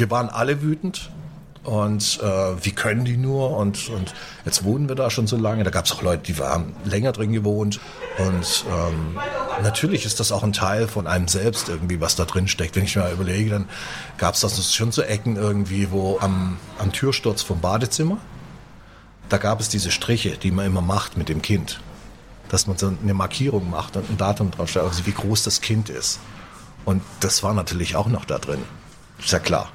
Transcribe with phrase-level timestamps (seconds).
[0.00, 1.10] wir waren alle wütend.
[1.62, 3.54] Und äh, wie können die nur?
[3.56, 4.14] Und, und
[4.46, 5.62] jetzt wohnen wir da schon so lange.
[5.62, 7.80] Da gab es auch Leute, die haben länger drin gewohnt.
[8.16, 9.18] Und ähm,
[9.62, 12.76] natürlich ist das auch ein Teil von einem selbst irgendwie, was da drin steckt.
[12.76, 13.68] Wenn ich mir überlege, dann
[14.16, 18.16] gab es das schon so Ecken irgendwie, wo am, am Türsturz vom Badezimmer,
[19.28, 21.80] da gab es diese Striche, die man immer macht mit dem Kind.
[22.48, 25.90] Dass man so eine Markierung macht und ein Datum draufstellt, also wie groß das Kind
[25.90, 26.20] ist.
[26.86, 28.62] Und das war natürlich auch noch da drin.
[29.18, 29.70] Ist ja klar.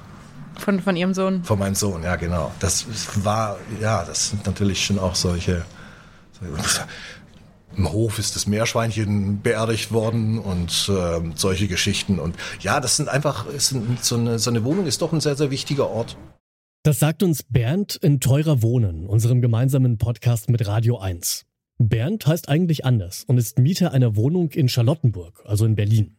[0.66, 1.44] Von, von Ihrem Sohn?
[1.44, 2.50] Von meinem Sohn, ja, genau.
[2.58, 2.86] Das
[3.24, 5.64] war, ja, das sind natürlich schon auch solche.
[7.76, 12.18] Im Hof ist das Meerschweinchen beerdigt worden und äh, solche Geschichten.
[12.18, 15.36] Und ja, das sind einfach, sind, so, eine, so eine Wohnung ist doch ein sehr,
[15.36, 16.16] sehr wichtiger Ort.
[16.82, 21.46] Das sagt uns Bernd in Teurer Wohnen, unserem gemeinsamen Podcast mit Radio 1.
[21.78, 26.16] Bernd heißt eigentlich anders und ist Mieter einer Wohnung in Charlottenburg, also in Berlin.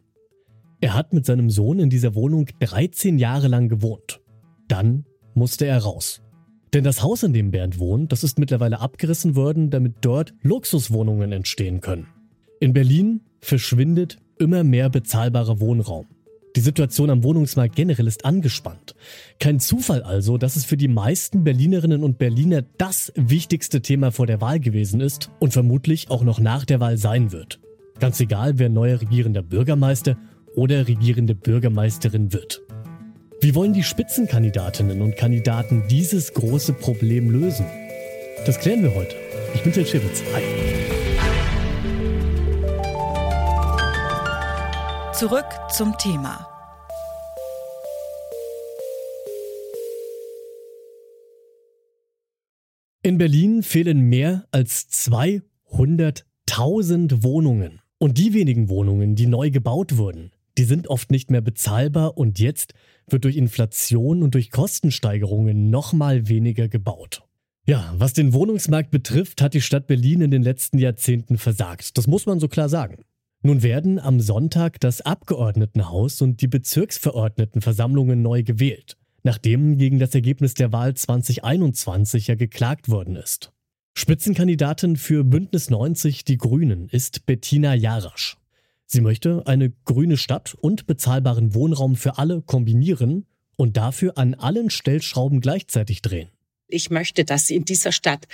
[0.80, 4.22] Er hat mit seinem Sohn in dieser Wohnung 13 Jahre lang gewohnt.
[4.68, 6.22] Dann musste er raus.
[6.74, 11.32] Denn das Haus, in dem Bernd wohnt, das ist mittlerweile abgerissen worden, damit dort Luxuswohnungen
[11.32, 12.08] entstehen können.
[12.60, 16.08] In Berlin verschwindet immer mehr bezahlbarer Wohnraum.
[16.56, 18.96] Die Situation am Wohnungsmarkt generell ist angespannt.
[19.40, 24.26] Kein Zufall also, dass es für die meisten Berlinerinnen und Berliner das wichtigste Thema vor
[24.26, 27.60] der Wahl gewesen ist und vermutlich auch noch nach der Wahl sein wird.
[28.00, 30.18] Ganz egal, wer neuer regierender Bürgermeister
[30.56, 32.64] oder regierende Bürgermeisterin wird.
[33.40, 37.68] Wie wollen die Spitzenkandidatinnen und Kandidaten dieses große Problem lösen?
[38.48, 39.16] Das klären wir heute.
[39.54, 40.24] Ich bin Till Schibitz.
[40.34, 40.42] Hi.
[45.14, 46.48] Zurück zum Thema.
[53.04, 57.82] In Berlin fehlen mehr als 200.000 Wohnungen.
[58.00, 62.40] Und die wenigen Wohnungen, die neu gebaut wurden, die sind oft nicht mehr bezahlbar und
[62.40, 62.74] jetzt
[63.08, 67.24] wird durch Inflation und durch Kostensteigerungen nochmal weniger gebaut.
[67.66, 71.98] Ja, was den Wohnungsmarkt betrifft, hat die Stadt Berlin in den letzten Jahrzehnten versagt.
[71.98, 73.04] Das muss man so klar sagen.
[73.44, 80.54] Nun werden am Sonntag das Abgeordnetenhaus und die Bezirksverordnetenversammlungen neu gewählt, nachdem gegen das Ergebnis
[80.54, 83.52] der Wahl 2021 ja geklagt worden ist.
[83.96, 88.38] Spitzenkandidatin für Bündnis 90 Die Grünen ist Bettina Jarasch.
[88.90, 93.26] Sie möchte eine grüne Stadt und bezahlbaren Wohnraum für alle kombinieren
[93.58, 96.30] und dafür an allen Stellschrauben gleichzeitig drehen.
[96.70, 98.28] Ich möchte, dass in dieser Stadt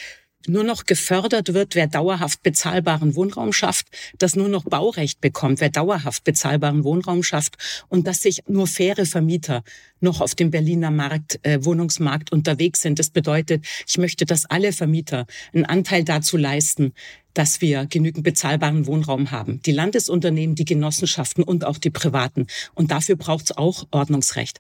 [0.48, 3.88] nur noch gefördert wird, wer dauerhaft bezahlbaren Wohnraum schafft,
[4.18, 7.56] dass nur noch Baurecht bekommt, wer dauerhaft bezahlbaren Wohnraum schafft
[7.88, 9.64] und dass sich nur faire Vermieter
[10.02, 13.00] noch auf dem Berliner Markt, äh, Wohnungsmarkt unterwegs sind.
[13.00, 16.94] Das bedeutet, ich möchte, dass alle Vermieter einen Anteil dazu leisten,
[17.34, 19.62] dass wir genügend bezahlbaren Wohnraum haben.
[19.62, 22.48] Die Landesunternehmen, die Genossenschaften und auch die Privaten.
[22.76, 24.60] Und dafür braucht es auch Ordnungsrecht.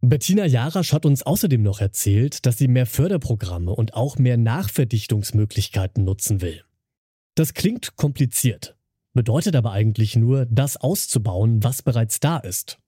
[0.00, 6.04] Bettina Jarasch hat uns außerdem noch erzählt, dass sie mehr Förderprogramme und auch mehr Nachverdichtungsmöglichkeiten
[6.04, 6.62] nutzen will.
[7.36, 8.76] Das klingt kompliziert,
[9.14, 12.78] bedeutet aber eigentlich nur, das auszubauen, was bereits da ist.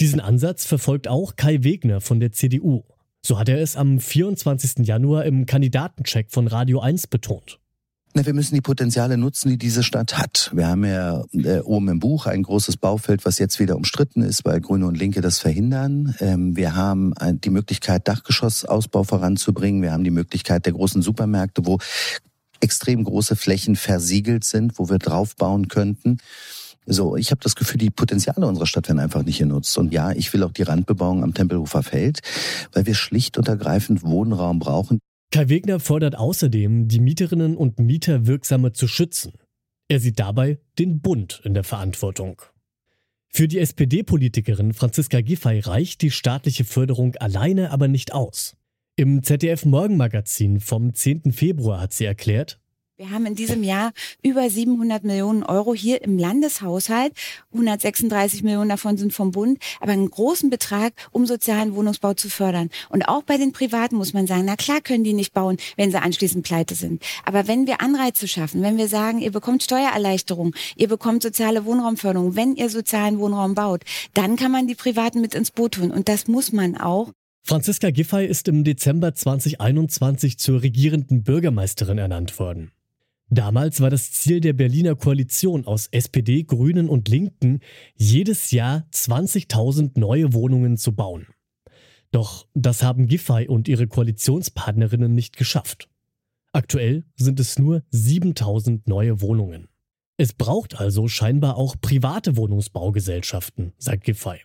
[0.00, 2.84] Diesen Ansatz verfolgt auch Kai Wegner von der CDU.
[3.22, 4.86] So hat er es am 24.
[4.86, 7.59] Januar im Kandidatencheck von Radio 1 betont.
[8.12, 10.50] Na, wir müssen die Potenziale nutzen, die diese Stadt hat.
[10.52, 14.44] Wir haben ja äh, oben im Buch ein großes Baufeld, was jetzt wieder umstritten ist,
[14.44, 16.16] weil Grüne und Linke das verhindern.
[16.18, 19.80] Ähm, wir haben äh, die Möglichkeit, Dachgeschossausbau voranzubringen.
[19.80, 21.78] Wir haben die Möglichkeit der großen Supermärkte, wo
[22.58, 26.18] extrem große Flächen versiegelt sind, wo wir draufbauen könnten.
[26.86, 29.78] So, ich habe das Gefühl, die Potenziale unserer Stadt werden einfach nicht genutzt.
[29.78, 32.20] Und ja, ich will auch die Randbebauung am Tempelhofer Feld,
[32.72, 34.98] weil wir schlicht und ergreifend Wohnraum brauchen.
[35.32, 39.32] Kai Wegner fordert außerdem, die Mieterinnen und Mieter wirksamer zu schützen.
[39.88, 42.42] Er sieht dabei den Bund in der Verantwortung.
[43.28, 48.56] Für die SPD-Politikerin Franziska Giffey reicht die staatliche Förderung alleine aber nicht aus.
[48.96, 51.32] Im ZDF Morgenmagazin vom 10.
[51.32, 52.59] Februar hat sie erklärt,
[53.00, 57.14] wir haben in diesem Jahr über 700 Millionen Euro hier im Landeshaushalt.
[57.50, 62.68] 136 Millionen davon sind vom Bund, aber einen großen Betrag, um sozialen Wohnungsbau zu fördern.
[62.90, 65.90] Und auch bei den Privaten muss man sagen, na klar können die nicht bauen, wenn
[65.90, 67.02] sie anschließend pleite sind.
[67.24, 72.36] Aber wenn wir Anreize schaffen, wenn wir sagen, ihr bekommt Steuererleichterung, ihr bekommt soziale Wohnraumförderung,
[72.36, 73.80] wenn ihr sozialen Wohnraum baut,
[74.12, 75.90] dann kann man die Privaten mit ins Boot tun.
[75.90, 77.12] Und das muss man auch.
[77.44, 82.72] Franziska Giffey ist im Dezember 2021 zur regierenden Bürgermeisterin ernannt worden.
[83.32, 87.60] Damals war das Ziel der Berliner Koalition aus SPD, Grünen und Linken,
[87.94, 91.28] jedes Jahr 20.000 neue Wohnungen zu bauen.
[92.10, 95.88] Doch das haben Giffey und ihre Koalitionspartnerinnen nicht geschafft.
[96.52, 99.68] Aktuell sind es nur 7000 neue Wohnungen.
[100.16, 104.40] Es braucht also scheinbar auch private Wohnungsbaugesellschaften, sagt Giffey.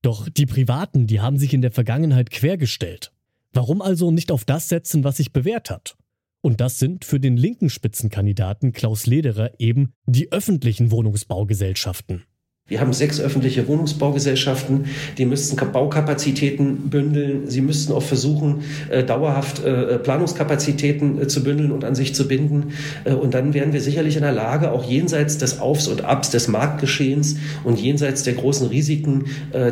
[0.00, 3.12] Doch die Privaten, die haben sich in der Vergangenheit quergestellt.
[3.52, 5.98] Warum also nicht auf das setzen, was sich bewährt hat?
[6.42, 12.24] Und das sind für den linken Spitzenkandidaten Klaus Lederer eben die öffentlichen Wohnungsbaugesellschaften.
[12.68, 14.84] Wir haben sechs öffentliche Wohnungsbaugesellschaften,
[15.18, 17.50] die müssten Baukapazitäten bündeln.
[17.50, 22.28] Sie müssten auch versuchen, äh, dauerhaft äh, Planungskapazitäten äh, zu bündeln und an sich zu
[22.28, 22.72] binden.
[23.04, 26.46] Und dann wären wir sicherlich in der Lage, auch jenseits des Aufs und Abs des
[26.46, 29.24] Marktgeschehens und jenseits der großen Risiken,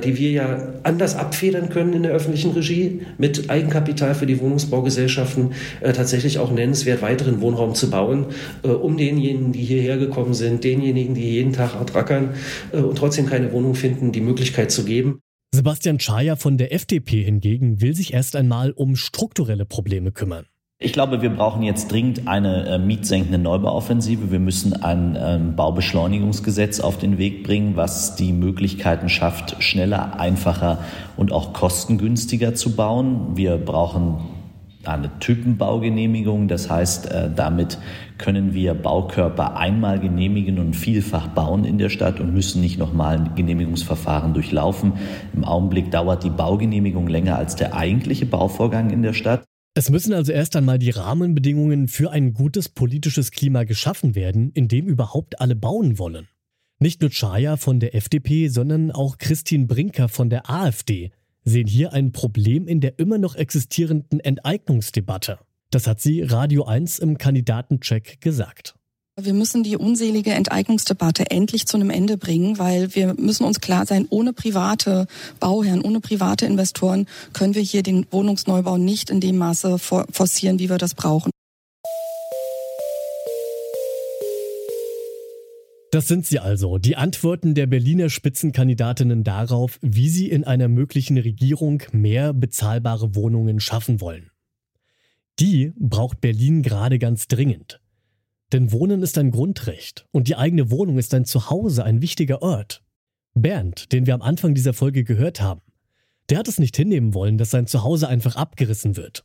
[0.05, 5.53] die wir ja anders abfedern können in der öffentlichen Regie, mit Eigenkapital für die Wohnungsbaugesellschaften
[5.81, 8.27] tatsächlich auch nennenswert weiteren Wohnraum zu bauen,
[8.63, 12.31] um denjenigen, die hierher gekommen sind, denjenigen, die jeden Tag rackern,
[12.91, 15.21] und trotzdem keine Wohnung finden, die Möglichkeit zu geben.
[15.53, 20.47] Sebastian Schaja von der FDP hingegen will sich erst einmal um strukturelle Probleme kümmern.
[20.83, 24.31] Ich glaube, wir brauchen jetzt dringend eine äh, mietsenkende Neubauoffensive.
[24.31, 30.83] Wir müssen ein ähm, Baubeschleunigungsgesetz auf den Weg bringen, was die Möglichkeiten schafft, schneller, einfacher
[31.17, 33.37] und auch kostengünstiger zu bauen.
[33.37, 34.21] Wir brauchen
[34.85, 36.49] eine Typenbaugenehmigung.
[36.49, 37.79] Das heißt, äh, damit
[38.19, 43.19] können wir Baukörper einmal genehmigen und vielfach bauen in der Stadt und müssen nicht nochmal
[43.19, 44.95] ein Genehmigungsverfahren durchlaufen.
[45.35, 49.45] Im Augenblick dauert die Baugenehmigung länger als der eigentliche Bauvorgang in der Stadt.
[49.75, 54.67] Es müssen also erst einmal die Rahmenbedingungen für ein gutes politisches Klima geschaffen werden, in
[54.67, 56.29] dem überhaupt alle bauen wollen.
[56.81, 61.13] Nicht nur Chaya von der FDP, sondern auch Christine Brinker von der AfD
[61.45, 65.39] sehen hier ein Problem in der immer noch existierenden Enteignungsdebatte.
[65.71, 68.75] Das hat sie Radio 1 im Kandidatencheck gesagt.
[69.17, 73.85] Wir müssen die unselige Enteignungsdebatte endlich zu einem Ende bringen, weil wir müssen uns klar
[73.85, 75.07] sein, ohne private
[75.41, 80.71] Bauherren, ohne private Investoren können wir hier den Wohnungsneubau nicht in dem Maße forcieren, wie
[80.71, 81.30] wir das brauchen.
[85.91, 91.19] Das sind sie also, die Antworten der Berliner Spitzenkandidatinnen darauf, wie sie in einer möglichen
[91.19, 94.31] Regierung mehr bezahlbare Wohnungen schaffen wollen.
[95.41, 97.81] Die braucht Berlin gerade ganz dringend.
[98.53, 102.83] Denn Wohnen ist ein Grundrecht und die eigene Wohnung ist ein Zuhause, ein wichtiger Ort.
[103.35, 105.63] Bernd, den wir am Anfang dieser Folge gehört haben,
[106.29, 109.25] der hat es nicht hinnehmen wollen, dass sein Zuhause einfach abgerissen wird.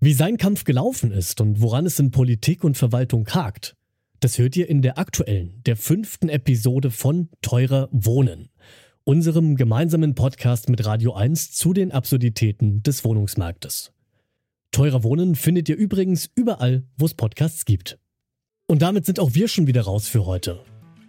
[0.00, 3.76] Wie sein Kampf gelaufen ist und woran es in Politik und Verwaltung hakt,
[4.22, 8.50] das hört ihr in der aktuellen, der fünften Episode von Teurer Wohnen,
[9.02, 13.92] unserem gemeinsamen Podcast mit Radio 1 zu den Absurditäten des Wohnungsmarktes.
[14.70, 17.98] Teurer Wohnen findet ihr übrigens überall, wo es Podcasts gibt.
[18.68, 20.60] Und damit sind auch wir schon wieder raus für heute.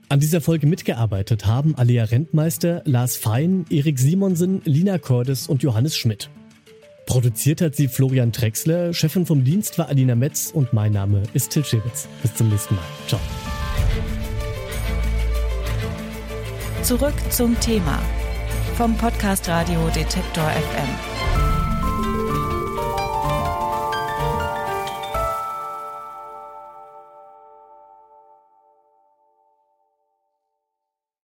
[0.09, 5.95] An dieser Folge mitgearbeitet haben Alea Rentmeister, Lars Fein, Erik Simonsen, Lina Cordes und Johannes
[5.95, 6.31] Schmidt.
[7.13, 11.51] Produziert hat sie Florian Drexler, Chefin vom Dienst war Alina Metz und mein Name ist
[11.51, 12.07] Till Schibitz.
[12.23, 12.83] Bis zum nächsten Mal.
[13.07, 13.19] Ciao.
[16.81, 18.01] Zurück zum Thema
[18.75, 21.12] vom Podcast Radio Detektor FM.